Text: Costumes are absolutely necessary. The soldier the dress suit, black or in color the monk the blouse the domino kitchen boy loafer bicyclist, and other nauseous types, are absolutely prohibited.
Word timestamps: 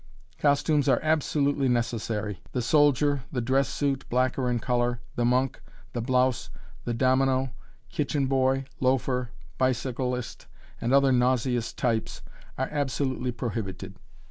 Costumes 0.39 0.89
are 0.89 0.99
absolutely 1.03 1.69
necessary. 1.69 2.41
The 2.53 2.63
soldier 2.63 3.21
the 3.31 3.39
dress 3.39 3.69
suit, 3.69 4.03
black 4.09 4.35
or 4.39 4.49
in 4.49 4.57
color 4.57 4.99
the 5.15 5.25
monk 5.25 5.61
the 5.93 6.01
blouse 6.01 6.49
the 6.85 6.93
domino 6.95 7.51
kitchen 7.87 8.25
boy 8.25 8.65
loafer 8.79 9.29
bicyclist, 9.59 10.47
and 10.81 10.91
other 10.91 11.11
nauseous 11.11 11.71
types, 11.71 12.23
are 12.57 12.69
absolutely 12.71 13.31
prohibited. 13.31 13.93